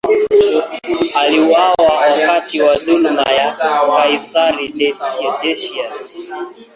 Aliuawa 1.15 1.83
wakati 2.01 2.61
wa 2.61 2.75
dhuluma 2.77 3.21
ya 3.21 3.57
kaisari 3.57 4.67
Decius. 5.41 6.33